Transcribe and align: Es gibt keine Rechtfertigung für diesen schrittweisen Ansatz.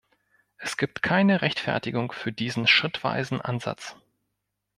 Es 0.57 0.77
gibt 0.77 1.03
keine 1.03 1.43
Rechtfertigung 1.43 2.11
für 2.11 2.31
diesen 2.31 2.65
schrittweisen 2.65 3.39
Ansatz. 3.39 3.95